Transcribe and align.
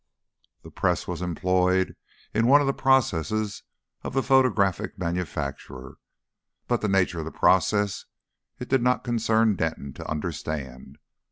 The 0.63 0.71
press 0.71 1.07
was 1.07 1.21
employed 1.21 1.95
in 2.33 2.47
one 2.47 2.59
of 2.59 2.65
the 2.65 2.73
processes 2.73 3.61
of 4.01 4.13
the 4.15 4.23
photographic 4.23 4.97
manufacture, 4.97 5.97
but 6.67 6.81
the 6.81 6.87
nature 6.87 7.19
of 7.19 7.25
the 7.25 7.31
process 7.31 8.05
it 8.57 8.67
did 8.67 8.81
not 8.81 9.03
concern 9.03 9.55
Denton 9.55 9.93
to 9.93 10.09
understand. 10.09 10.97